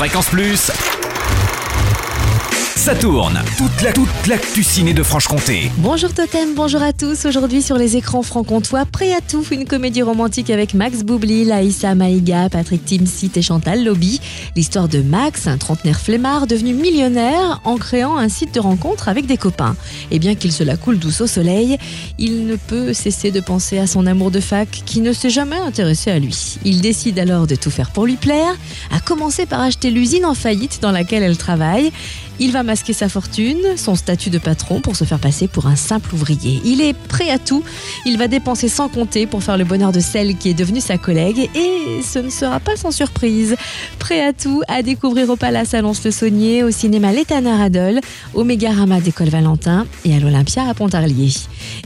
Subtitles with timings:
[0.00, 0.89] Fréquence Plus.
[2.80, 3.38] Ça tourne.
[3.58, 5.70] Toute la toute l'actu ciné de Franche-Comté.
[5.76, 7.26] Bonjour Totem, bonjour à tous.
[7.26, 11.94] Aujourd'hui sur les écrans franc-comtois, Prêt à tout, une comédie romantique avec Max Boubli, Laïssa
[11.94, 14.18] Maïga, Patrick Timsit et Chantal Lobby.
[14.56, 19.26] L'histoire de Max, un trentenaire flemmard devenu millionnaire en créant un site de rencontre avec
[19.26, 19.76] des copains.
[20.10, 21.76] Et bien qu'il se la coule douce au soleil,
[22.18, 25.58] il ne peut cesser de penser à son amour de fac qui ne s'est jamais
[25.58, 26.56] intéressé à lui.
[26.64, 28.56] Il décide alors de tout faire pour lui plaire,
[28.90, 31.92] à commencer par acheter l'usine en faillite dans laquelle elle travaille.
[32.42, 35.76] Il va masquer sa fortune, son statut de patron pour se faire passer pour un
[35.76, 36.62] simple ouvrier.
[36.64, 37.62] Il est prêt à tout.
[38.06, 40.96] Il va dépenser sans compter pour faire le bonheur de celle qui est devenue sa
[40.96, 43.56] collègue et ce ne sera pas sans surprise.
[43.98, 48.00] Prêt à tout à découvrir au Palace Annonce-le Saunier, au cinéma L'Étana Radol,
[48.32, 51.34] au Mégarama d'École Valentin et à l'Olympia à Pontarlier.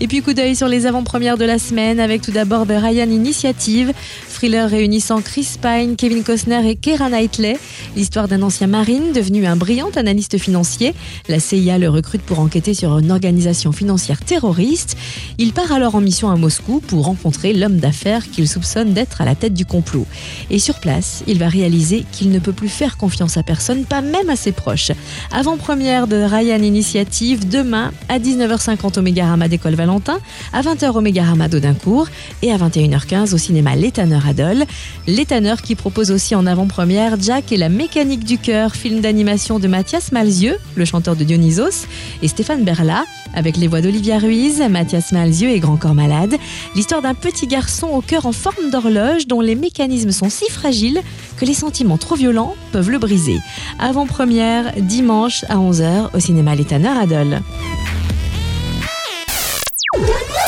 [0.00, 3.08] Et puis coup d'œil sur les avant-premières de la semaine avec tout d'abord The Ryan
[3.08, 3.92] Initiative,
[4.28, 7.56] thriller réunissant Chris Pine, Kevin Costner et Keira Knightley,
[7.96, 10.94] l'histoire d'un ancien marine devenu un brillant analyste financier.
[11.28, 14.96] La CIA le recrute pour enquêter sur une organisation financière terroriste.
[15.38, 19.24] Il part alors en mission à Moscou pour rencontrer l'homme d'affaires qu'il soupçonne d'être à
[19.24, 20.06] la tête du complot.
[20.50, 24.02] Et sur place, il va réaliser qu'il ne peut plus faire confiance à personne, pas
[24.02, 24.92] même à ses proches.
[25.32, 30.20] Avant-première de Ryan Initiative demain à 19h50 au Mégarama d'École Valentin,
[30.52, 32.08] à 20h au Mégarama d'Audincourt
[32.42, 34.64] et à 21h15 au cinéma L'Étanneur Adol.
[35.06, 39.66] L'Étanneur qui propose aussi en avant-première Jack et la mécanique du cœur, film d'animation de
[39.66, 41.86] Mathias Malzieux, le chanteur de Dionysos,
[42.20, 46.34] et Stéphane Berla, avec les voix d'Olivia Ruiz, Mathias Malzieux et Grand Corps Malade.
[46.74, 51.00] L'histoire d'un petit garçon au cœur en forme d'horloge dont les mécanismes sont si fragiles
[51.38, 53.38] que les sentiments trop violents peuvent le briser.
[53.78, 57.40] Avant-première, dimanche à 11h au cinéma L'Étanneur Adol.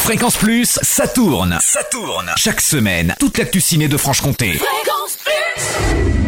[0.00, 1.58] Fréquence Plus, ça tourne.
[1.62, 2.30] Ça tourne.
[2.36, 4.52] Chaque semaine, toute l'actu ciné de Franche-Comté.
[4.52, 6.21] Fréquence Plus